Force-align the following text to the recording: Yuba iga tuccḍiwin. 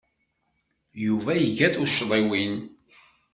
Yuba 1.05 1.31
iga 1.47 1.67
tuccḍiwin. 1.73 2.53